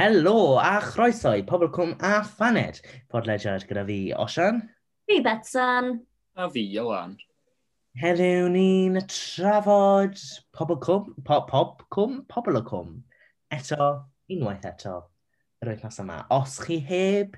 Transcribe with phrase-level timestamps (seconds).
[0.00, 2.78] Helo a chroeso i Pobl Cwm a phaned.
[3.12, 4.62] Podlediad gyda fi, Osian.
[5.04, 5.90] Fi Betsan.
[6.40, 7.18] A fi, Iwan.
[8.00, 10.14] Heddiw ni'n trafod
[10.56, 12.94] Pobl Cwm, po, Pob Cwm, Pobl o Cwm.
[13.52, 13.88] Eto,
[14.32, 14.94] unwaith eto,
[15.60, 16.16] yr wythnos yma.
[16.32, 17.36] Os chi heb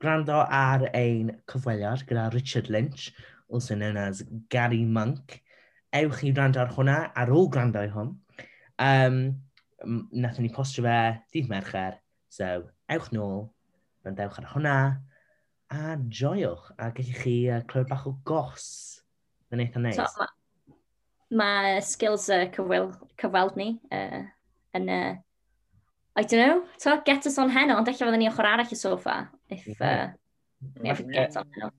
[0.00, 3.10] gwrando ar ein cyfweliad gyda Richard Lynch,
[3.52, 5.42] also known as Gary Monk,
[6.00, 8.16] ewch i wrando ar hwnna ar ôl gwrando i hwn.
[8.80, 9.20] Um,
[9.84, 10.98] nath ni postio fe
[11.34, 11.98] dydd mercher.
[12.28, 13.46] So, ewch nôl,
[14.04, 14.78] randewch ar hwnna,
[15.70, 18.66] a joiwch, a gallwch chi uh, clywed bach o gos.
[19.48, 20.00] Mae'n eitha neis.
[20.00, 20.28] So,
[21.30, 24.22] mae ma skills uh, cyfwel, cyfweld ni uh,
[24.76, 25.16] yn, uh,
[26.16, 28.78] I don't know, to get us on heno, ond eich fydden ni ochr arall y
[28.78, 30.08] sofa, if uh,
[30.80, 31.70] we ever get on heno.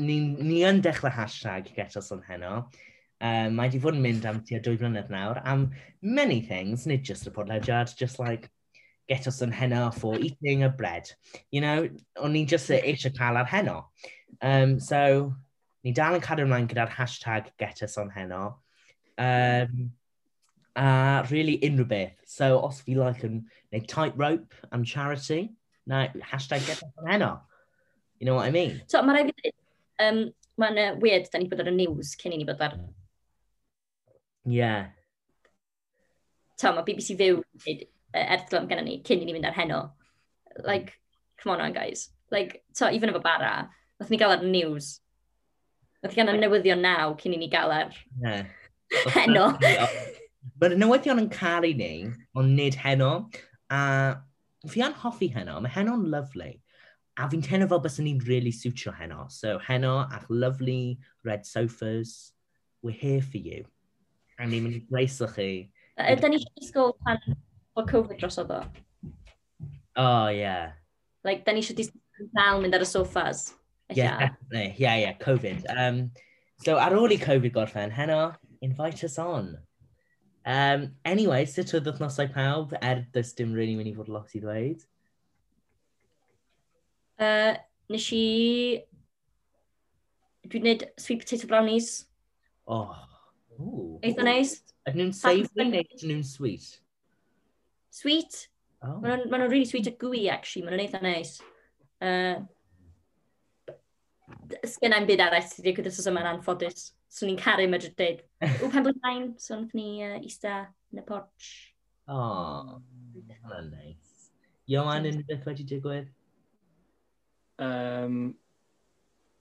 [0.00, 2.70] Ni, ni yn dechrau hashtag get us on heno.
[3.20, 5.66] Um, mae wedi fod yn mynd am tua dwy flynedd nawr am
[6.00, 8.48] many things, nid just y podlediad, just like
[9.10, 11.10] get us on henna for eating a bread.
[11.50, 13.90] You know, o'n ni just eisiau cael ar heno.
[14.40, 15.34] Um, so,
[15.84, 18.60] ni dal yn cadw ymlaen gyda'r hashtag get us on heno.
[19.18, 19.90] Um,
[20.78, 22.16] a uh, really unrhyw beth.
[22.24, 23.42] So, os fi like yn
[23.74, 25.50] neud tightrope am charity,
[25.84, 27.32] na hashtag get us on heno.
[28.20, 28.80] You know what I mean?
[28.86, 29.52] So, mae rhaid.
[30.00, 32.74] Um, Mae'n uh, weird, da ni bod ar y news cyn i ni bod ar
[34.44, 34.86] Yeah.
[36.60, 37.84] To, mae BBC Fyw yn
[38.20, 39.80] erthglwm gennym ni cyn i ni fynd ar heno.
[40.64, 40.96] Like,
[41.40, 42.08] come on, on guys.
[42.30, 44.98] Like, to, even efo bara, nath ni gael ar news.
[46.02, 48.44] Nath ni gael ar newyddion naw cyn i ni gael ar yeah.
[49.16, 49.52] heno.
[50.60, 51.92] Mae'r newyddion yn caru ni,
[52.36, 53.12] ond nid heno.
[53.70, 53.80] A
[54.68, 56.52] fi an hoffi heno, mae heno'n lyflu.
[57.20, 59.26] A fi'n teimlo fel bys ni'n really siwtio heno.
[59.32, 62.32] So heno ac lovely red sofas,
[62.82, 63.64] we're here for you
[64.40, 65.50] a ni'n mynd i gleisio chi.
[66.00, 67.20] Ydy ni eisiau disgwyl pan
[67.76, 68.60] o Covid dros o ddo?
[70.00, 70.54] O, ie.
[71.26, 73.50] Like, da ni eisiau disgwyl dal mynd ar y sofas.
[73.92, 74.06] Ie,
[74.54, 75.66] ie, ie, Covid.
[75.74, 76.04] Um,
[76.64, 78.30] so, ar ôl i Covid gorffen, heno,
[78.64, 79.56] invite us on.
[80.46, 84.40] Um, anyway, sut oedd wythnosau pawb, er does dim really mynd i fod lot i
[84.40, 84.86] ddweud?
[87.20, 87.58] Uh,
[87.92, 88.24] nes i...
[90.48, 91.90] Dwi'n gwneud sweet potato brownies.
[92.64, 92.96] Oh,
[94.06, 94.54] Eitha neis.
[94.88, 96.68] Ydyn nhw'n savoury neu ydyn nhw'n sweet?
[97.94, 98.46] Sweet.
[98.82, 98.96] Oh.
[99.02, 100.64] Maen nhw'n really sweet a gooey, actually.
[100.64, 101.36] Maen nhw'n eitha neis.
[102.00, 102.40] Uh,
[104.66, 106.90] Sgen i'n byd arall sydd wedi gyda sy'n yma'n anffodus.
[107.10, 108.22] So ni'n caru medru dweud.
[108.40, 110.62] Ww, pen blwyddyn, so nath ni uh, eista
[110.94, 111.50] yn y porch.
[112.10, 112.78] O, oh,
[113.42, 114.30] hwnna'n neis.
[114.70, 116.08] Ioan, unrhyw beth wedi digwydd?
[117.60, 118.20] Um,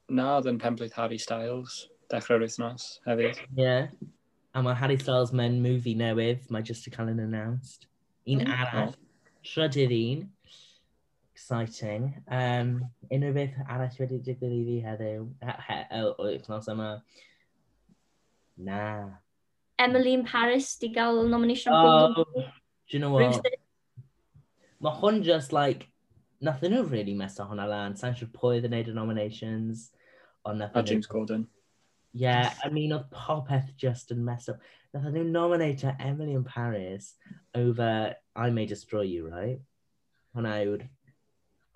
[0.10, 3.38] na, oedd yn pen Harry Styles dechrau'r wythnos hefyd.
[3.56, 3.62] Ie.
[3.64, 3.92] Yeah.
[4.56, 7.86] A mae Harry Styles mewn movie newydd, mae just to cael yn announced.
[8.26, 8.54] Un mm.
[8.64, 8.96] arall,
[9.46, 10.28] Trydydd un.
[11.34, 12.10] Exciting.
[12.28, 12.74] Um,
[13.14, 15.28] unrhyw beth arall wedi digwydd i fi heddiw,
[15.68, 16.90] he, o wythnos yma.
[18.70, 18.82] Na.
[19.80, 23.40] Emily in Paris di gael nomination oh, Do you know what?
[24.82, 25.88] Mae hwn just like,
[26.42, 27.96] nothing nhw really mess o hwnna lan.
[28.00, 29.90] Sa'n siŵr pwy oedd yn neud y nominations.
[30.48, 30.64] Ond.
[30.64, 31.48] A James Gordon.
[32.14, 34.62] Yeah, I mean, oedd popeth just yn mess up.
[34.94, 37.14] Nath nhw nominate Emily in Paris
[37.54, 39.60] over I May Destroy You, right?
[40.36, 40.88] Hwna yw'r...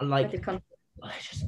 [0.02, 0.60] Like, oh,
[1.22, 1.46] just,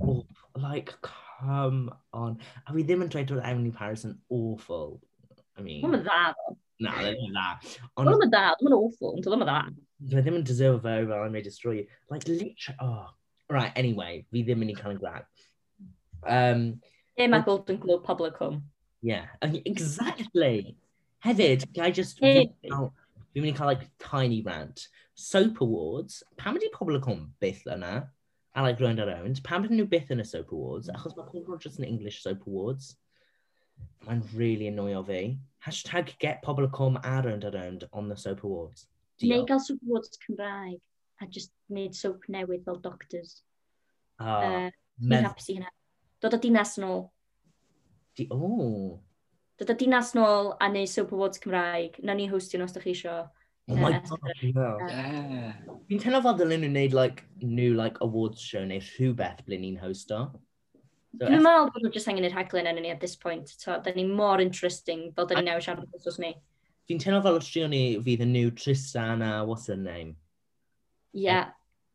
[0.00, 0.24] oh,
[0.56, 2.38] like, come on.
[2.66, 5.00] A fi ddim yn dweud oedd Emily Paris yn awful.
[5.58, 5.82] I mean...
[5.82, 6.54] Mae'n dda, ddo.
[6.86, 7.48] Na, ddim yn dda.
[7.98, 9.60] Mae'n dda, mae'n awful, yn dda.
[10.12, 11.88] Dwi ddim yn deserve fe over I May Destroy You.
[12.06, 13.08] Like, literally, oh.
[13.50, 15.26] Right, anyway, fi ddim yn ei cael yn.
[16.22, 16.64] Um,
[17.18, 18.60] Lle mae Golden Globe pobl y cwm?
[19.02, 20.76] Yeah, exactly.
[21.24, 22.20] Hefyd, can I just...
[22.20, 24.86] Fi'n mynd i cael, like, tiny rant.
[25.18, 27.92] Soap Awards, pam ydi pobl y cwm byth yna?
[28.54, 29.42] A, like, round around.
[29.46, 30.88] Pam ydyn nhw byth yn y Soap Awards?
[30.88, 30.98] Mm.
[30.98, 32.92] Achos mae pobl yn just yn English Soap Awards.
[34.06, 35.22] Mae'n really annoyo fi.
[35.66, 38.86] Hashtag get pobl y cwm a round around on the Soap Awards.
[39.22, 40.78] Neu gael Soap Awards Cymraeg
[41.20, 43.42] a just wneud soap newydd fel Doctors.
[44.20, 44.70] Oh, uh,
[45.10, 45.70] hapus i hynna
[46.22, 47.08] dod o dinas nôl.
[48.16, 48.38] Di, o!
[48.38, 49.00] Oh.
[49.58, 51.98] Dod o dinas nôl a neu Soap Awards Cymraeg.
[52.02, 53.28] Na ni hostio os da chi isio.
[53.68, 54.78] Oh my god, wow.
[54.88, 55.52] yeah.
[55.90, 59.76] Fi'n teimlo fel dylen nhw'n gwneud like, new like, awards show neu rhywbeth ble ni'n
[59.76, 60.22] hosto.
[61.18, 63.52] So Dwi'n meddwl bod nhw'n just angen i'r haglen yn ni at this point.
[63.60, 66.32] So, da ni mor interesting fel da ni newid siarad yn ni.
[66.88, 70.16] Fi'n teimlo fel trio ni fydd y new Tristan a what's her name?
[71.12, 71.52] Yeah.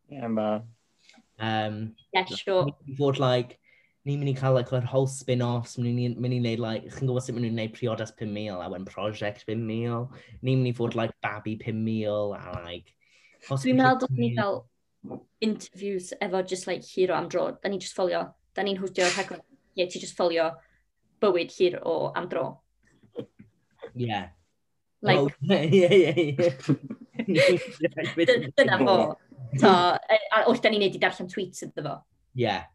[0.09, 0.61] Yeah, ma.
[1.39, 2.67] Um, yeah, sure.
[2.99, 3.57] Fod like,
[4.03, 7.23] ni'n mynd i cael like, yr whole spin-offs, ni'n mynd i wneud, like, chi'n gwybod
[7.23, 10.09] sut maen nhw'n gwneud priodas 5,000 a wen prosiect 5,000,
[10.43, 12.91] ni'n mynd i fod, like, babi 5,000 a, like...
[13.47, 14.61] Dwi'n meddwl dod ni fel
[15.43, 17.49] interviews efo just, like, hero am dro.
[17.63, 19.43] Da ni just ffolio, da ni'n hwtio rhaglen,
[19.77, 20.51] ie, ti just ffolio
[21.23, 22.45] bywyd hir o am dro.
[23.95, 24.23] Ie.
[25.03, 25.35] Like...
[25.51, 26.35] Ie, ie, ie.
[28.59, 28.97] Dyna fo.
[29.59, 29.73] Ta,
[30.11, 31.97] e, a wrth da ni'n neud i darllen tweets ydw fo.
[32.39, 32.67] Yeah.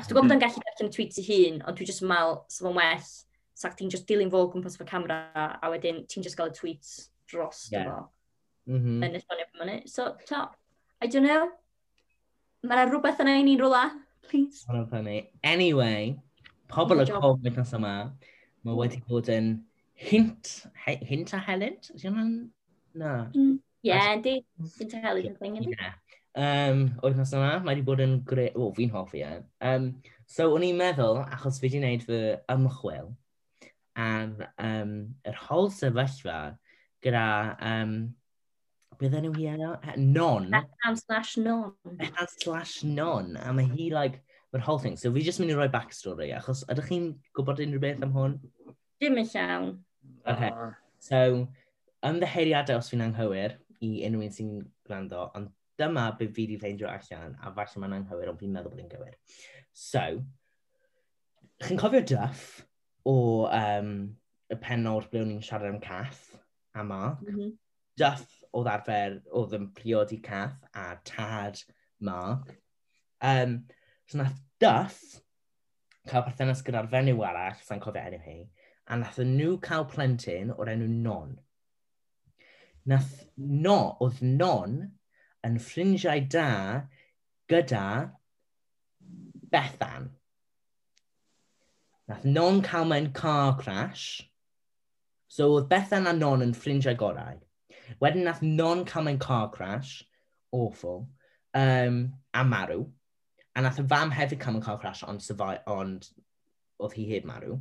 [0.00, 0.36] Ac dwi'n gwybod bod mm.
[0.38, 3.08] yn gallu darllen y tweets i hun, ond dwi'n just yn meddwl, sef o'n well,
[3.60, 5.18] sac ti'n just dilyn fo gwmpas fy camera,
[5.60, 6.94] a wedyn ti'n just gael y tweets
[7.28, 7.84] dros yeah.
[7.84, 8.08] fo.
[8.70, 9.04] Mm -hmm.
[9.04, 9.90] Yn esbonio pwy mynd.
[9.92, 10.46] So, to,
[11.04, 11.50] I don't know.
[12.64, 13.84] Mae yna rhywbeth yna i ni'n rwla,
[14.24, 14.64] please.
[14.70, 15.18] Mae'n ffynnu.
[15.52, 16.14] Anyway,
[16.72, 17.94] pobl y Covid nos yma,
[18.64, 19.58] mae wedi bod yn
[20.08, 20.54] hint,
[20.86, 21.92] he, hint a helent?
[21.92, 22.38] Ydyn hwnna'n...
[22.96, 23.18] Na.
[23.36, 24.44] Ie, Yeah, yndi.
[24.78, 25.72] Hint a helent yn thing, yndi.
[25.72, 25.94] Yeah
[26.38, 27.56] um, o'r cos yma.
[27.64, 28.50] Mae wedi bod yn gre...
[28.54, 29.32] O, fi'n hoffi e.
[29.66, 29.90] Um,
[30.30, 32.22] so, o'n i'n meddwl, achos fi wedi gwneud fy
[32.54, 33.12] ymchwil
[34.00, 34.96] am um,
[35.28, 36.38] yr hol sefyllfa
[37.04, 37.24] gyda
[37.66, 37.94] um,
[39.00, 39.74] beth enw hi enw?
[40.00, 40.48] Non.
[40.52, 41.72] Bethan slash non.
[42.00, 43.34] Bethan slash non.
[43.40, 44.20] A mae hi, like,
[44.52, 44.98] mae'r whole thing.
[45.00, 48.36] So fi jyst mynd i roi backstory, achos ydych chi'n gwybod unrhyw beth am hwn?
[49.00, 49.72] Dim yn llawn.
[50.28, 50.50] Okay.
[50.50, 50.74] Ah.
[51.00, 51.46] So,
[52.06, 54.52] ymddeheiriadau os fi'n anghywir i unrhyw un sy'n
[54.86, 58.74] gwrando, ond dyma be fi wedi ffeindio allan, a falle mae'n anghywir, ond fi'n meddwl
[58.74, 59.16] bod hi'n gywir.
[59.72, 60.04] So,
[61.64, 62.44] chi'n cofio Duff
[63.08, 63.16] o
[63.46, 63.94] um,
[64.50, 66.22] y penod ble o'n i'n siarad am Cath
[66.74, 67.22] a Mark?
[67.26, 67.56] Mm -hmm.
[68.00, 71.60] Duff oedd arfer, oedd yn priodi Cath a tad
[71.98, 72.54] Mark.
[73.20, 73.60] Um,
[74.06, 75.20] so nath Duff
[76.08, 78.38] cael perthynas gyda'r fenyw arall, sa'n cofio enw hi,
[78.90, 81.36] a nath nhw cael plentyn o'r enw Non.
[82.90, 84.80] Nath no, oedd Non
[85.46, 86.48] yn ffrindiau da
[87.50, 87.84] gyda
[89.50, 90.10] Bethan.
[92.08, 94.22] Nath Non cael mewn car crash.
[95.28, 97.40] So oedd Bethan a Non yn ffrindiau gorau.
[98.02, 100.04] Wedyn nath Non cael mewn car crash.
[100.52, 101.08] Awful.
[101.54, 102.86] Um, a marw.
[103.56, 106.10] A nath y fam hefyd cael mewn car crash ond, survive, ond
[106.80, 107.58] oedd hi heb marw.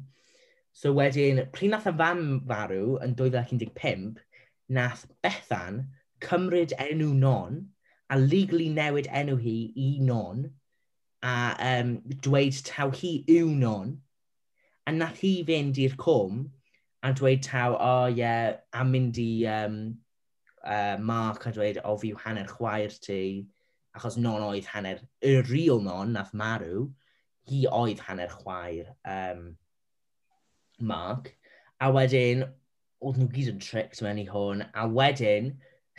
[0.74, 4.20] So wedyn, pryd nath y fam farw yn 2015,
[4.78, 5.88] nath Bethan
[6.26, 7.60] cymryd enw non
[8.10, 9.58] a legally newid enw hi
[9.88, 10.46] i non
[11.24, 11.36] a
[11.72, 13.98] um, dweud taw hi yw non
[14.88, 16.48] a nath hi fynd i'r cwm
[17.04, 19.80] a dweud taw, o oh, ie, yeah, a mynd i um,
[20.66, 23.48] uh, Mark a dweud, o fi yw hanner chwaer ti,
[23.96, 26.90] achos non oedd hanner, y real non nath marw,
[27.50, 29.46] hi oedd hanner chwaer um,
[30.80, 31.32] Mark.
[31.80, 32.44] A wedyn,
[33.00, 35.54] oedd nhw gyd yn tricked mewn i hwn, a wedyn,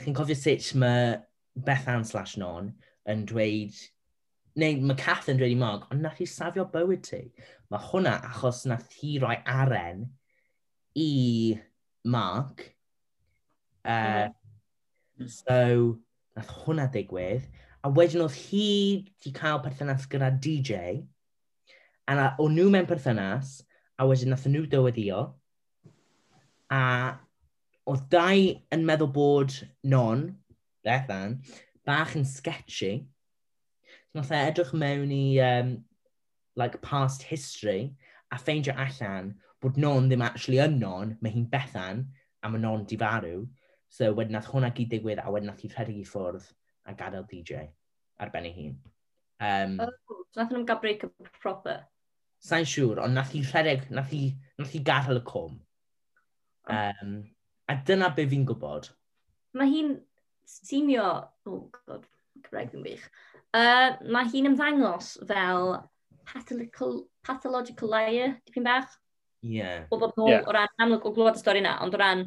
[0.04, 1.18] chi'n cofio sut mae
[1.66, 2.72] Bethan slash non
[3.10, 3.76] yn dweud,
[4.60, 7.22] neu mae Cath yn dweud i Mark, ond nath i safio bywyd ti.
[7.70, 10.04] Mae hwnna achos nath hi roi aren
[10.98, 11.58] i
[12.04, 12.64] Mark.
[13.84, 14.28] Uh.
[15.28, 15.98] So,
[16.36, 17.48] nath hwnna digwydd.
[17.84, 18.66] A wedyn oedd hi
[19.06, 21.00] wedi cael perthynas gyda DJ,
[22.08, 23.60] a na, o'n nhw mewn perthynas,
[23.96, 25.22] a wedyn nath nhw dywedio,
[26.72, 26.82] a
[27.88, 28.44] oedd dau
[28.74, 30.26] yn meddwl bod non,
[30.84, 31.40] Bethan,
[31.86, 33.06] bach yn sketchy.
[34.16, 35.74] Nath e edrych mewn i um,
[36.56, 37.92] like past history
[38.30, 42.06] a ffeindio allan bod non ddim actually yn non, mae hi'n Bethan
[42.42, 43.44] a mae non di farw.
[43.90, 46.46] So wedyn nath hwnna gyd digwydd a wedyn nath hi rhedeg i ffwrdd
[46.88, 47.66] a gadael DJ
[48.20, 48.76] ar ben ei hun.
[49.40, 49.90] Um, oh,
[50.30, 51.82] so nath nhw'n gael break-up proper?
[52.44, 54.22] Sa'n siŵr, ond nath hi rhedeg, nath hi,
[54.60, 55.58] nath hi gadael y cwm.
[56.70, 57.14] Um,
[57.70, 58.90] A dyna be fi'n gwybod.
[59.58, 59.94] Mae hi'n
[60.48, 61.06] simio...
[61.46, 62.06] Oh, god,
[62.46, 63.04] Cymraeg fi'n wych.
[63.54, 65.76] Uh, mae hi'n ymddangos fel
[66.26, 68.96] pathological, pathological liar, dipyn bach.
[69.44, 69.60] Ie.
[69.60, 69.86] Yeah.
[69.90, 70.46] O bod fod yeah.
[70.46, 72.26] o ran amlwg o glwad y stori yna, ond o ran,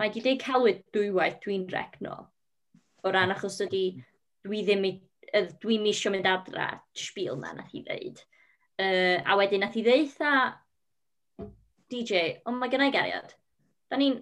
[0.00, 2.16] mae di deud celwyd dwywaith dwi'n recno.
[3.04, 3.84] O ran achos ydy,
[4.46, 4.88] dwi ddim
[5.62, 8.24] dwi'n misio mynd adra sbil na nath i ddeud.
[8.80, 10.32] Uh, a wedyn nath i ddeud ddeitha
[11.90, 13.36] DJ, ond mae gennau gariad.
[13.90, 14.20] Da ni'n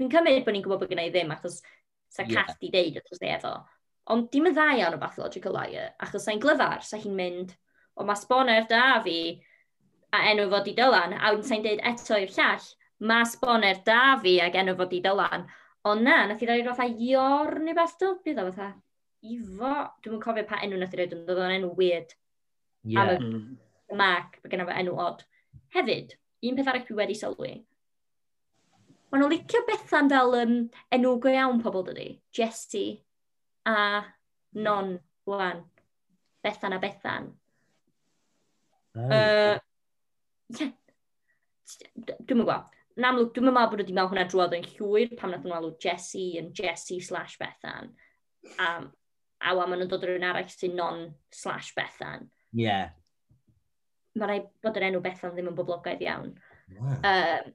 [0.00, 1.60] Dwi'n cymryd bod ni'n gwybod bod gennau ddim, achos
[2.08, 2.40] sa yeah.
[2.40, 3.52] cath di deud os neu efo.
[4.10, 7.52] Ond dim yn ddau iawn o pathological liar, achos sa'n glyfar, sa hi'n mynd,
[8.00, 9.18] o mae sboner da fi,
[10.16, 12.70] a enw fod i dylan, a wedyn sa'n deud eto i'r llall,
[13.12, 15.46] mae sboner da fi ag enw fod i dylan.
[15.90, 18.72] Ond na, nath i ddod i'r fatha ior neu beth dwi, bydd o fatha,
[19.36, 22.16] ifo, dwi'n mwyn cofio pa enw nath i ddod yn dod o'n enw weird.
[22.88, 23.04] Yeah.
[23.04, 23.42] Am y,
[23.92, 25.26] y mac, mae gennaf enw odd.
[25.76, 26.16] Hefyd,
[26.48, 27.54] un peth arall dwi wedi sylwi,
[29.10, 30.56] Mae nhw'n licio bethau'n fel um,
[30.94, 32.12] enw go iawn pobl dydy.
[32.34, 33.00] Jessie
[33.66, 34.04] a
[34.54, 35.64] non wan.
[36.44, 37.32] Bethan a Bethan.
[38.96, 39.08] Oh.
[39.08, 39.58] Uh,
[40.58, 40.70] yeah.
[41.98, 42.70] Dwi'n gwybod.
[42.98, 45.74] Yn amlwg, dwi'n meddwl bod wedi meddwl hwnna drwodd yn llwyr pam nath nhw'n alw
[45.82, 47.92] Jessie yn Jessie slash Bethan.
[48.56, 48.88] Um,
[49.40, 52.26] a wa, maen nhw'n dod o'r un arall sy'n non slash Bethan.
[52.54, 52.64] Ie.
[52.66, 52.90] Yeah.
[54.18, 56.34] Mae rai bod yr enw Bethan ddim yn boblogaidd iawn.
[56.78, 56.96] Wow.
[57.06, 57.54] Um,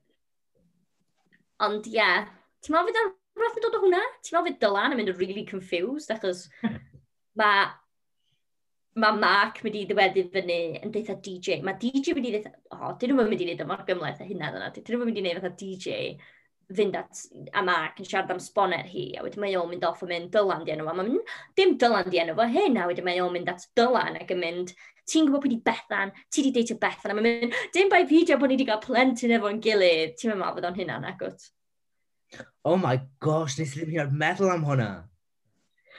[1.64, 2.28] Ond ie, yeah.
[2.66, 4.04] ti'n meddwl fydd yn rhaid yn dod o hwnna?
[4.20, 6.46] Ti'n meddwl fydd Dylan yn mynd yn really confused, achos
[7.40, 7.66] mae
[8.96, 11.60] mae Mark mynd i ddiweddu fyny yn deitha DJ.
[11.68, 14.22] Mae DJ mynd i ddeitha, o, oh, dyn nhw'n mynd i wneud y mor gymleth
[14.24, 14.70] a hynna dyna.
[14.76, 15.98] Dyn nhw'n mynd i wneud fatha DJ
[16.74, 17.22] fynd at
[17.54, 20.32] a Mark yn siarad am sboner hi, a wedyn mae o'n mynd off yn mynd
[20.34, 20.94] dylan di enw fo.
[20.98, 24.20] Mae'n mynd, dim dylan di enw fo hyn, a wedyn mae o'n mynd at dylan
[24.22, 24.74] ac yn mynd,
[25.06, 28.40] ti'n gwybod pwy di Bethan, ti di deitio Bethan, a mae'n mynd, dim bai pidio
[28.42, 31.50] bod ni wedi cael plentyn efo'n gilydd, ti'n meddwl fod o'n hynna'n agwt.
[32.66, 34.90] Oh my gosh, nes i ddim hyn meddwl am hwnna.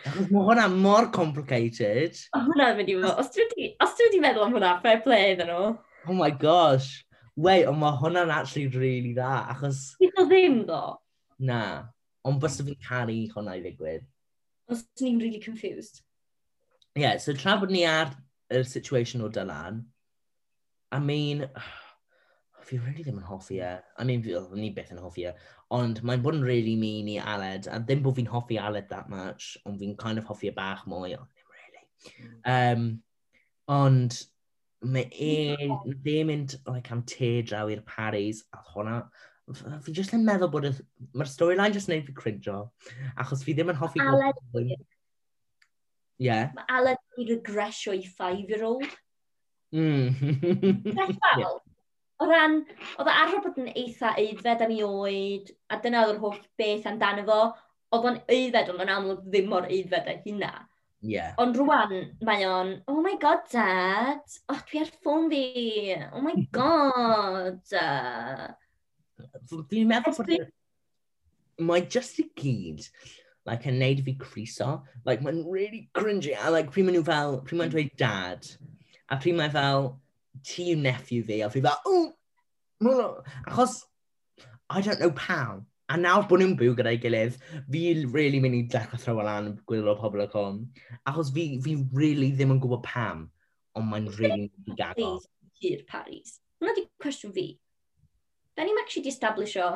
[0.06, 2.18] Achos mae hwnna mor complicated.
[2.34, 3.22] O, hwnna'n mynd i fod.
[3.22, 5.76] Os dwi wedi meddwl am hwnna, fair play iddyn nhw.
[6.06, 7.05] Oh my gosh.
[7.36, 9.80] Wei, ond mae hwnna'n actually really dda, achos...
[10.00, 10.82] Bydd o ddim, ddo?
[11.44, 11.62] Na,
[12.24, 14.06] ond bys fi'n caru hwnna i ddigwydd.
[14.72, 16.00] Os ni'n really confused.
[16.96, 18.14] Ie, yeah, so tra bod ni ar
[18.48, 19.82] y situation o Dylan,
[20.92, 21.44] I mean,
[22.66, 23.74] fi really ddim yn hoffi e.
[23.98, 25.34] I mean, fi, ni beth yn hoffi e.
[25.76, 29.10] Ond mae'n bod yn really mean i Aled, a ddim bod fi'n hoffi Aled that
[29.12, 31.84] much, ond fi'n kind of hoffi e bach mwy, ond ddim really.
[32.54, 32.88] Um,
[33.76, 34.18] ond
[34.84, 38.98] mae e ddim mynd like, am te draw i'r Paris a hwnna.
[39.82, 40.66] Fi jyst yn meddwl bod
[41.14, 42.58] mae'r storyline jyst neud fi crinjo,
[43.16, 44.02] achos fi ddim yn hoffi...
[44.02, 44.74] Alan...
[46.18, 46.50] Yeah.
[46.56, 48.86] Mae Alan i regresio i five-year-old.
[49.74, 50.14] Mm.
[50.94, 51.56] Fel,
[52.22, 52.62] O ran,
[52.96, 56.38] oedd e arfer bod yn eitha aeddfed am ei oed, a dyna oedd yr holl
[56.60, 57.40] beth amdano fo,
[57.92, 60.52] oedd o'n aeddfed, ond yn amlwg ddim mor aeddfed â hynna.
[61.00, 61.34] Yeah.
[61.38, 61.92] Ond rwan,
[62.24, 65.42] mae o'n, oh my god, dad, oh, dwi ar ffôn fi,
[66.12, 67.60] oh my god.
[69.52, 70.32] Dwi'n meddwl bod...
[71.66, 72.82] Mae just i gyd,
[73.48, 77.38] like, yn neud fi criso, like, mae'n really cringy, a like, pryd maen nhw fel,
[77.46, 78.48] pryd maen dweud dad,
[79.08, 79.94] a pryd mae fel,
[80.44, 83.06] ti yw nephew fi, a fi fel, o,
[83.46, 83.78] achos,
[84.68, 87.36] I don't know pam, A nawr bod nhw'n byw gyda'i gilydd,
[87.70, 90.58] fi really mynd i dechrau throw lan gwylio pobl y com.
[91.06, 93.28] Achos fi, fi really ddim yn gwybod pam,
[93.78, 95.12] ond mae'n really mynd i gago.
[95.62, 96.40] Hir Paris.
[96.58, 97.46] Hwna di cwestiwn fi.
[98.58, 99.70] Da ni'n actually di establisho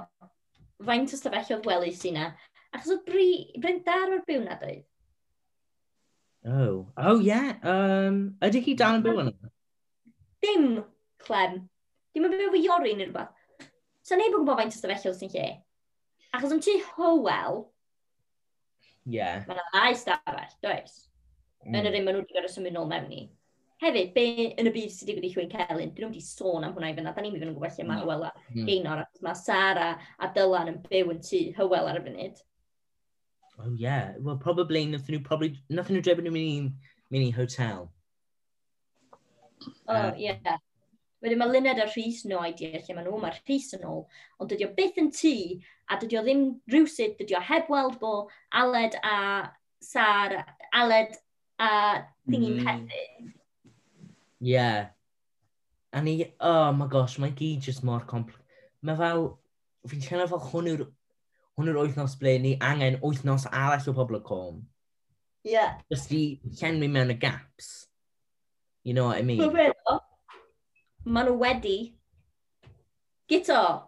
[0.86, 2.28] faint o stafelloedd welys sy'n na.
[2.74, 3.30] Achos oedd Bri,
[3.62, 4.82] Brendar o'r byw na dweud.
[6.50, 7.54] Oh, oh yeah.
[7.62, 9.50] Um, ydy hi dal yn byw yna?
[10.42, 10.70] Dim,
[11.22, 11.58] Clem.
[12.16, 13.68] Dim yn byw i Iorin neu rhywbeth.
[14.02, 15.50] So neb yn gwybod faint o stafelloedd sy'n lle.
[16.37, 17.64] Achos am ti Howell,
[19.04, 19.42] yeah.
[19.49, 20.96] mae yna ddau stafell, does?
[21.66, 21.75] Mm.
[21.75, 23.25] Yn yr un maen nhw wedi gorau symud nôl mewn i.
[23.80, 24.26] Hefyd, be
[24.60, 26.96] yn y byd sydd wedi gwneud Llywyn Celyn, dyn nhw wedi sôn am hwnna i
[26.96, 27.14] fyna.
[27.16, 28.04] Da ni'n mynd yn gwybod lle mae mm.
[28.04, 28.62] Hywel a mm.
[28.68, 32.42] Gaynor, achos mae Sara a Dylan yn byw yn tu Hywel ar y funud.
[33.60, 37.34] Oh yeah, well probably, nothing nhw, probably, nothing nhw drefyn nhw mynd i, mynd i
[37.37, 37.90] hotel.
[39.88, 40.60] Oh, uh, yeah.
[41.20, 44.06] Wedyn mae Luned a Rhys yn o idea lle maen nhw, mae'r Rhys yn ôl,
[44.40, 45.34] ond dydy o byth yn tŷ,
[45.92, 48.14] a dydy o ddim rhywsyd, dydy o heb weld bo
[48.56, 49.18] Aled a
[49.84, 50.38] Sar,
[50.72, 51.18] Aled
[51.60, 51.72] a
[52.24, 52.64] Thingy'n mm.
[52.64, 53.32] Pethu.
[54.40, 54.88] Yeah.
[55.92, 58.38] A ni, oh my gosh, mae gyd just mor compl...
[58.80, 59.26] Mae fel,
[59.90, 60.84] fi'n teimlo fel hwn yw'r
[61.60, 64.62] hwn yw'r wythnos ble ni angen wythnos arall o pobl y com.
[65.44, 65.52] Ie.
[65.52, 65.74] Yeah.
[65.92, 67.90] Just i llenwi mewn y gaps.
[68.84, 69.44] You know what I mean?
[69.44, 70.00] Mae'n
[71.04, 71.78] maen nhw wedi
[73.30, 73.83] Gito!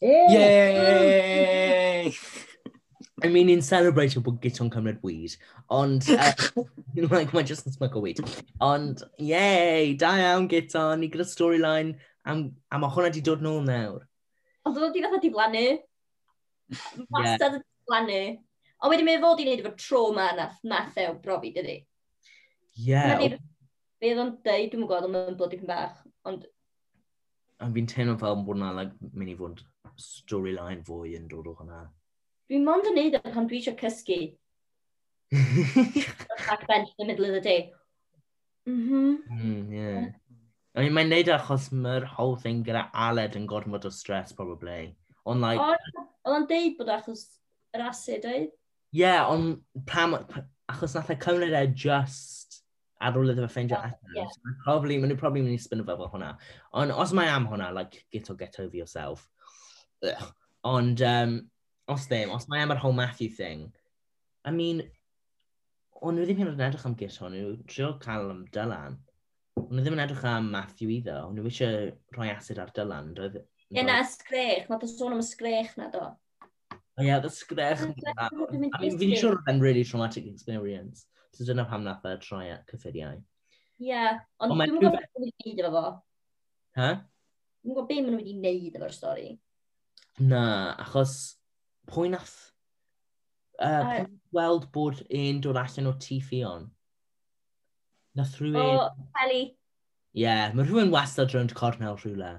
[0.00, 2.12] Yay!
[3.22, 5.36] I mean, in celebration bod gyto'n cymryd weed,
[5.70, 6.34] ond, uh,
[7.06, 8.18] like, mae'n just yn smygo weed.
[8.58, 11.94] Ond, yay, da iawn gyto, ni gyda storyline
[12.26, 14.02] am, am mae hwnna di dod nôl nawr.
[14.66, 15.66] Ond Oedd oedd di fatha di blannu.
[17.14, 17.56] Wastad yeah.
[17.60, 18.20] di blannu.
[18.82, 21.84] Ond wedi mynd fod i wneud efo trauma na nath ew brofi, dydy.
[22.82, 22.90] Ie.
[22.90, 23.38] Yeah.
[24.02, 26.01] Fe oedd o'n dweud, dwi'n gwybod, ond mae'n blodyn bach.
[26.28, 26.46] Ond...
[27.62, 29.62] A fi'n teimlo fel bod yna like, mynd i fod
[30.02, 31.84] storyline fwy yn dod o hwnna.
[32.50, 34.18] Fi mond yn neud e pan dwi eisiau cysgu.
[35.32, 37.70] Back bench in the middle of the day.
[38.68, 39.22] Mhm.
[39.30, 40.10] Mm mm, yeah.
[40.74, 44.32] I mean, mae'n neud e achos mae'r whole thing gyda Aled yn gormod o stress,
[44.32, 44.94] probably.
[45.28, 45.60] Ond, like...
[45.60, 47.26] Oedd o'n deud bod achos
[47.76, 48.48] yr acid, oedd?
[48.96, 49.60] Yeah, ond
[49.90, 50.16] pam...
[50.72, 52.41] Achos nath e cymryd e just
[53.02, 54.16] ar ôl iddo fe ffeindio yeah, allan.
[54.16, 54.32] Yeah.
[54.34, 56.32] So, probably, maen nhw'n probably mynd i spinio fe fel hwnna.
[56.80, 59.28] Ond os mae am hwnna, like, get or get over yourself.
[60.06, 60.26] Ugh.
[60.72, 61.38] Ond, um,
[61.92, 63.70] os ddim, os mae am yr whole Matthew thing,
[64.44, 64.82] I mean,
[66.02, 68.98] o'n nhw ddim hyn yn edrych am Gito, nhw trio cael am Dylan.
[69.60, 73.12] O'n nhw ddim yn edrych am Matthew iddo, o'n nhw eisiau rhoi asid ar Dylan.
[73.18, 73.38] Doedd,
[73.72, 76.02] Ie na, ysgrech, mae dy sôn am ysgrech na do.
[77.00, 77.86] Ie, yeah, ysgrech.
[77.86, 81.06] I mean, fi'n siŵr oedd e'n really traumatic experience.
[81.32, 83.20] So dyna pam nath e troi at cyffuriau.
[83.82, 85.92] Ie, yeah, ond on dwi'n gwybod beth maen nhw'n gwneud efo fo.
[86.78, 86.90] Ha?
[87.62, 89.28] Dwi'n gwybod beth maen nhw wedi gwneud efo'r stori.
[90.20, 90.42] Na,
[90.84, 91.14] achos
[91.88, 92.34] pwy nath
[93.56, 94.04] uh, pwy
[94.36, 96.68] weld bod un dod allan o tŷ ffion?
[98.20, 98.60] Nath rhywun...
[98.60, 99.42] O, oh, Feli.
[100.12, 102.34] Ie, yeah, mae rhywun wastad rhywun cornel rhywle.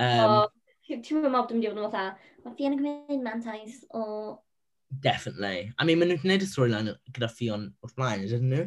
[0.00, 3.82] Um, o, oh, ti'n meddwl mob dim diwrnod o fatha, mae ffion yn gwneud mantais
[3.92, 4.06] o
[5.00, 5.72] Definitely.
[5.78, 8.64] I mean, maen nhw'n gwneud y storyline gyda Fion wrth blaen, ydyn nhw?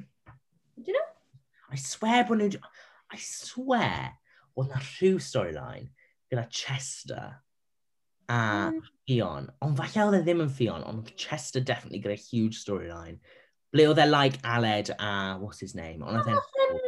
[0.82, 1.06] Ydyn nhw?
[1.74, 2.62] I swear bod nhw...
[3.14, 4.16] I swear
[4.58, 5.92] oedd na rhyw storyline
[6.32, 7.38] gyda Chester
[8.28, 8.40] a
[8.72, 8.80] mm.
[9.08, 9.50] Fion.
[9.64, 13.22] Ond falle oedd e ddim yn Fion, ond Chester definitely gyda huge storyline.
[13.72, 16.04] Ble oedd e like Aled a what's his name?
[16.04, 16.84] Ond oedd e'n...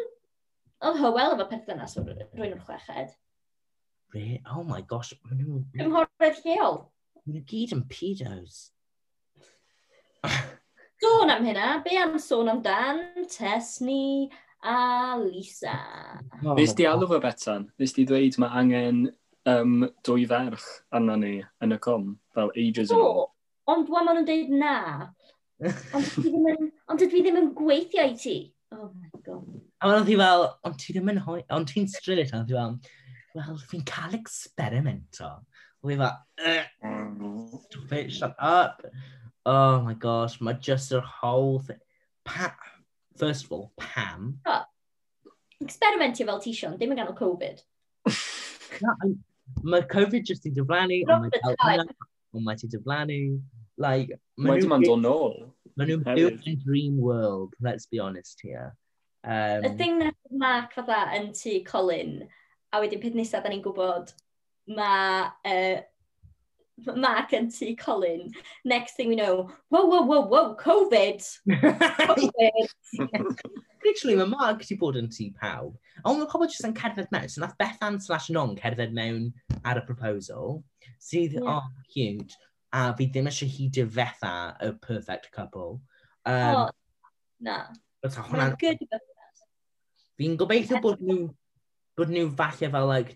[0.90, 3.16] Oedd Hywel efo perthynas o rwy'n o'r chweched.
[4.16, 4.42] Really?
[4.50, 5.14] Oh my gosh.
[5.28, 5.64] Maen nhw'n...
[5.78, 6.84] Cymhoredd lleol.
[7.22, 8.62] Maen nhw gyd yn pedos
[11.02, 14.30] sôn am hynna, be am sôn am dan Tesni
[14.64, 15.80] a Lisa?
[16.44, 17.70] Oh, Nes di alw fo betan?
[17.80, 19.06] Nes di ddweud mae angen
[19.50, 23.28] um, dwy ferch arno ni yn y com, fel ages yn ôl?
[23.70, 24.76] Ond dwi'n maen nhw'n dweud na.
[25.94, 28.38] Ond dwi ddim yn, ond dwi ddim yn gweithio i ti.
[28.76, 29.46] Oh my god.
[29.80, 32.76] A maen nhw'n fel, ond ti ddim yn hoi, ond ti'n strillit, ond dwi fel,
[33.38, 35.32] wel, fi'n cael experimento.
[35.86, 36.18] Fi fel,
[37.64, 38.84] stop it, shut up
[39.50, 41.82] oh my gosh, mae just yr whole thing.
[42.26, 42.54] Pa
[43.20, 44.40] First of all, pam?
[44.48, 44.62] Oh,
[45.60, 47.58] experimentio fel tison, ddim yn ganol Covid.
[49.74, 51.98] mae Covid just i dyflannu, ond mae dal yna,
[52.32, 53.18] ond mae ti dyflannu.
[53.80, 55.36] Like, mae dim ond o'n ôl.
[55.76, 58.72] Mae nhw'n building dream world, let's be honest here.
[59.28, 62.22] Um, y thing na Mark fatha yn tu Colin,
[62.72, 64.16] a wedyn peth nesaf da ni'n gwybod,
[64.72, 65.84] mae uh,
[66.96, 67.76] Mark and T.
[67.76, 68.32] Colin.
[68.66, 71.26] Next thing we know, whoa, whoa, whoa, whoa, Covid.
[71.48, 72.68] COVID.
[73.86, 75.76] Literally, mae Mark wedi bod yn tŷ pawb.
[76.04, 77.30] Ond mae pobl jyst yn cerdded mewn.
[77.32, 79.30] So nath Bethan slash non cerdded mewn
[79.64, 80.64] ar y proposal.
[81.00, 81.48] Sydd, yeah.
[81.48, 82.36] oh, huge.
[82.76, 84.34] A fi ddim eisiau hi fetha
[84.66, 85.80] y perfect couple.
[86.26, 86.70] Um, oh,
[87.40, 87.62] na.
[88.04, 88.84] Mae'n good
[90.20, 91.30] Fi'n gobeithio bod nhw,
[91.96, 93.16] bod nhw falle fel like,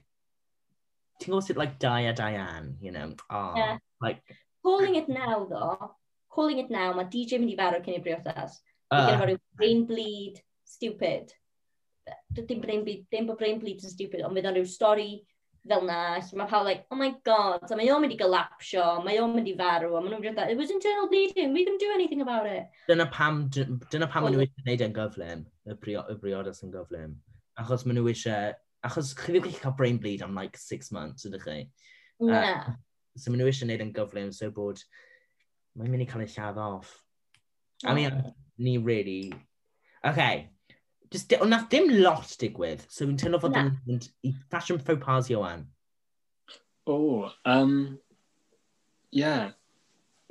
[1.19, 3.13] ti'n gwybod sut, like, Di a Diane, you know?
[3.29, 3.77] Oh, yeah.
[4.01, 4.23] Like...
[4.63, 5.95] Calling it now, though.
[6.31, 8.57] Calling it now, mae DJ mynd i farw cyn i briodas.
[8.89, 9.25] Uh, ah.
[9.25, 11.33] Dwi'n brain bleed, stupid.
[12.33, 15.11] Dim brain bleed, dim bod brain bleed yn stupid, ond fydd o'n rhyw stori
[15.67, 18.83] fel na, lle mae pawb like, oh my god, so mae o'n mynd i galapsio,
[19.05, 21.77] mae o'n mynd i farw, a maen nhw'n dweud, it was internal bleeding, we can
[21.79, 22.67] do anything about it.
[22.89, 26.73] Dyna pam, dyna pam maen nhw eisiau gwneud e'n gyflym, y, brio, y briodas yn
[26.73, 27.15] gyflym.
[27.61, 28.51] Achos maen nhw eisiau
[28.83, 31.59] Achos chi ddim gallu cael brain bleed am like six months, ydych chi?
[32.19, 32.39] Na.
[32.39, 32.73] Uh,
[33.15, 34.81] so maen nhw eisiau gwneud yn gyflym, so bod
[35.77, 36.91] mae'n mynd i cael ei lladd off.
[37.85, 39.33] I mean, ni really...
[40.03, 40.49] Okay.
[41.11, 44.99] Just, di, ond dim lot digwydd, so fi'n teimlo fod yn mynd i fashion faux
[45.03, 45.67] pas Johan.
[46.89, 47.99] O, oh, um,
[49.11, 49.53] yeah.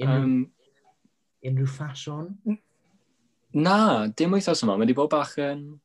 [0.03, 0.35] Unrhyw, um,
[1.47, 2.59] unrhyw ffasiwn?
[3.55, 3.79] Na,
[4.19, 5.65] dim wythnos yma, mae wedi bod bach yn...
[5.71, 5.81] Um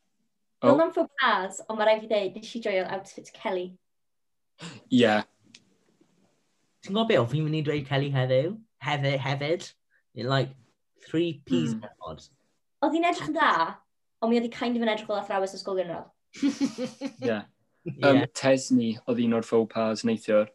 [0.61, 0.71] Oh.
[0.71, 3.67] Wel, na'n ffwrdd pas, ond mae rhaid fi dweud, nes i joio outfit Kelly.
[4.57, 5.01] Ie.
[5.03, 5.27] Yeah.
[6.81, 8.55] Ti'n gwybod beth, fi'n mynd i dweud Kelly heddiw?
[8.81, 9.67] Hefyd, hefyd.
[10.17, 10.55] In like,
[11.05, 11.85] three peas mm.
[12.01, 12.25] bod.
[12.81, 13.67] Oedd hi'n edrych yn dda,
[14.21, 16.09] ond mi oedd hi kind of yn edrych fel athrawes o sgol gynradd.
[17.27, 17.39] Ie.
[18.03, 20.49] Um, Tesni oedd un o'r faux pas neithiwr.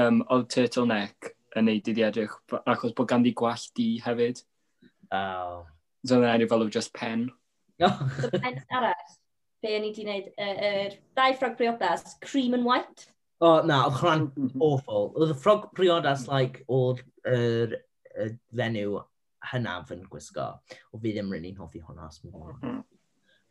[0.00, 4.40] Um, oedd turtleneck yn neud iddi edrych, achos bod ganddi gwall di hefyd.
[5.12, 5.66] Oh.
[6.06, 7.28] So oedd yn edrych fel o just pen.
[7.84, 7.98] Oh.
[8.32, 9.18] pen arall
[9.62, 13.06] be o'n i wedi gwneud, y er, dau ffrog briodas, cream and white.
[13.42, 14.62] O, oh, na, oedd hwnna'n mm, mm, mm.
[14.66, 15.10] awful.
[15.18, 17.76] Oedd y ffrog briodas, like, oedd yr
[18.14, 19.00] er, fenyw
[19.52, 20.48] hynaf yn gwisgo.
[20.92, 22.10] O fi ddim rydyn ni'n hoffi hwnna.
[22.62, 22.80] Mm.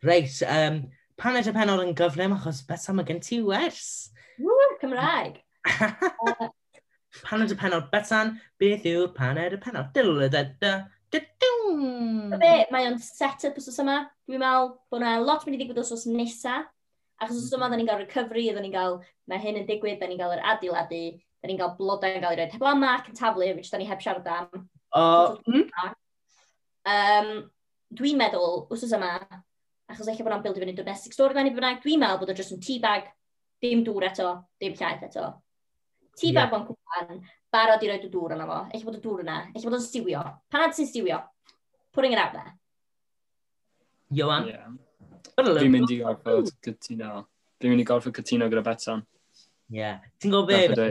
[0.06, 0.80] Reit, um,
[1.20, 4.10] pan ydych penod yn gyflym, achos beth am y gen ti wers?
[4.40, 5.42] Woo, Cymraeg!
[7.26, 9.92] pan y penod betan, beth yw'r pan y penod?
[9.96, 10.74] Dylda, da,
[11.12, 13.98] Be, mae o'n set-up os yma.
[14.28, 16.62] Dwi'n meddwl bod yna lot mynd i ddigwydd os os nesa.
[17.22, 18.98] Achos os yma, da ni'n cael recovery, da ni'n cael,
[19.30, 21.02] mae hyn yn digwydd, da ni'n cael yr adeiladu,
[21.42, 23.88] da ni'n cael blodau yn cael ei roed heb lama yn taflu, which da ni
[23.88, 24.64] heb siarad am.
[24.92, 25.68] Uh, mm.
[26.94, 27.30] um,
[28.00, 29.14] dwi'n meddwl, os yma,
[29.92, 32.56] achos eich bod o'n bildio fyny domestic storyline i bynnag, dwi'n meddwl bod o jyst
[32.56, 33.12] yn teabag,
[33.62, 35.28] dim dŵr eto, dim llaeth eto.
[36.18, 36.58] Teabag yeah.
[36.58, 37.22] o'n cwpan,
[37.52, 38.58] barod i roed y dŵr yna fo.
[38.72, 39.38] Eich bod y dŵr yna.
[39.52, 40.22] Eich bod o'n stiwio.
[40.52, 41.20] Panad sy'n stiwio.
[41.92, 42.54] Putting it out there.
[44.12, 44.48] Johan?
[44.48, 44.72] Yeah.
[45.36, 47.26] Dwi'n mynd i gorfod cytuno.
[47.60, 49.04] Dwi'n mynd i gorfod cytuno gyda Beton.
[49.72, 49.78] Ie.
[49.80, 50.00] Yeah.
[50.20, 50.90] Ti'n gwybod be?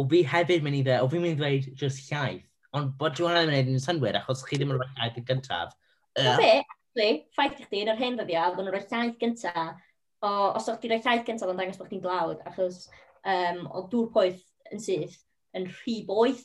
[0.00, 2.46] O fi hefyd mynd i dde, o fi'n mynd i ddweud just llaeth.
[2.72, 5.26] Ond bod ti'n gwneud yn gwneud yn synwyr, achos chi ddim yn rhoi llaeth yn
[5.28, 5.74] gyntaf.
[6.16, 9.82] Uh, be, actually, ffaith i chdi, yn yr hen ddyddiad, oedd yn rhoi llaeth gyntaf.
[10.24, 12.86] O, os o'ch ti'n rhoi llaeth gyntaf, oedd yn dangos bod chdi'n glawd, achos
[13.28, 14.40] um, o dŵr poeth
[14.72, 15.18] yn syth
[15.58, 16.44] yn rhy boeth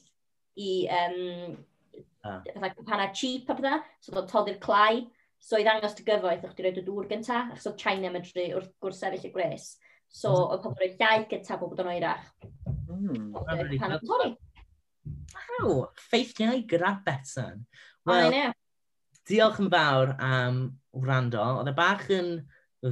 [0.57, 1.57] i um,
[2.25, 2.41] ah.
[2.45, 5.05] cwpana cheap a bydda, so oedd toddi'r clai.
[5.39, 8.47] So i ddangos dy gyfoeth, o'ch di roed y dŵr gynta, achos oedd China medru
[8.57, 9.67] wrth gwrs sefyll y gres.
[10.09, 10.53] So mm.
[10.55, 12.25] oedd pobl roed llai gynta bod yn oerach.
[12.87, 13.33] Mm,
[15.37, 17.65] Wow, ffeithiau gyda Betson.
[18.07, 18.53] Wel, oh,
[19.29, 20.61] diolch yn fawr am
[20.95, 21.43] wrando.
[21.61, 22.31] Oedd y bach yn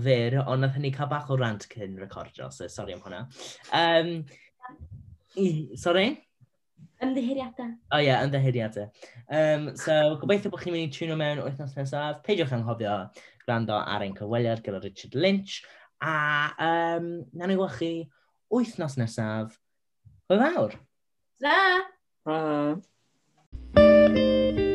[0.06, 3.22] fyr, ond nath hynny cael bach o rant cyn recordio, so sori am hwnna.
[3.78, 4.12] Um,
[5.76, 6.26] Sorry?
[7.04, 7.74] Ymddiheriadau.
[7.92, 8.88] O oh, ie, yeah, ymddiheriadau.
[9.28, 12.22] Um, so, gobeithio bod chi'n mynd i tiwno mewn wythnos nesaf.
[12.26, 12.96] Peidiwch anghofio
[13.44, 15.60] gwrando ar ein cyfweliad gyda Richard Lynch.
[16.04, 16.16] A
[16.70, 17.92] um, na ni gwach chi
[18.54, 19.58] wythnos nesaf.
[20.30, 20.80] Hwyl fawr!
[21.44, 21.60] Ta!
[22.26, 24.75] Ta!